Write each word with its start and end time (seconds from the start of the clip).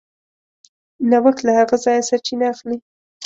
نوښت 1.09 1.37
له 1.45 1.51
هغه 1.59 1.75
ځایه 1.85 2.07
سرچینه 2.09 2.45
اخلي. 2.53 2.77